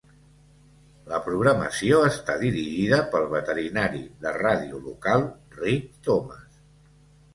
[1.09, 5.27] La programació està dirigida pel veterinari de ràdio local,
[5.61, 6.61] Rick Thomas.